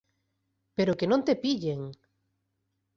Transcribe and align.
Pero 0.77 0.97
que 0.99 1.09
non 1.11 1.21
te 1.27 1.33
pillen! 1.43 1.81